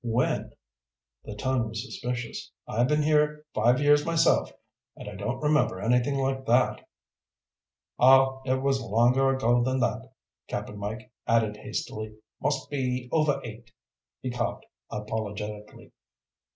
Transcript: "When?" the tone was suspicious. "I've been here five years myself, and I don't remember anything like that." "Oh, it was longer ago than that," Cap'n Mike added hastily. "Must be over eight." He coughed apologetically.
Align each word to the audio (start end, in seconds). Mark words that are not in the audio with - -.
"When?" 0.03 0.53
the 1.25 1.35
tone 1.35 1.67
was 1.69 1.83
suspicious. 1.85 2.49
"I've 2.67 2.87
been 2.87 3.03
here 3.03 3.45
five 3.53 3.79
years 3.79 4.03
myself, 4.03 4.51
and 4.95 5.07
I 5.07 5.13
don't 5.13 5.39
remember 5.43 5.79
anything 5.79 6.15
like 6.17 6.43
that." 6.47 6.87
"Oh, 7.99 8.41
it 8.43 8.63
was 8.63 8.81
longer 8.81 9.29
ago 9.35 9.61
than 9.63 9.79
that," 9.81 10.11
Cap'n 10.47 10.79
Mike 10.79 11.11
added 11.27 11.55
hastily. 11.57 12.15
"Must 12.41 12.67
be 12.71 13.09
over 13.11 13.41
eight." 13.43 13.71
He 14.23 14.31
coughed 14.31 14.65
apologetically. 14.89 15.91